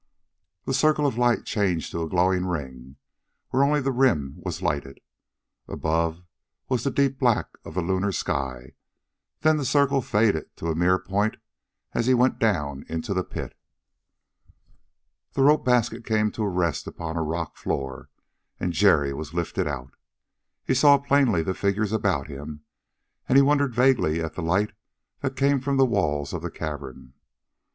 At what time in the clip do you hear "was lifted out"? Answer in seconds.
19.13-19.91